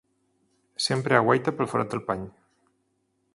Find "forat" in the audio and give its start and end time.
1.75-1.93